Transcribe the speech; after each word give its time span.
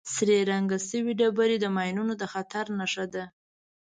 سرې 0.13 0.39
رنګ 0.51 0.69
شوې 0.89 1.13
ډبرې 1.19 1.57
د 1.61 1.65
ماینونو 1.75 2.13
د 2.17 2.23
خطر 2.33 2.65
نښه 2.79 3.05
ده. 3.13 3.23